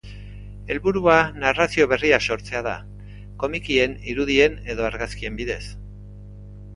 Helburua 0.75 1.17
narrazio 1.41 1.85
berriak 1.91 2.25
sortzea 2.35 2.61
da, 2.69 2.73
komikien, 3.43 3.93
irudien 4.15 4.57
edo 4.75 4.89
argazkien 4.89 5.37
bidez. 5.43 5.61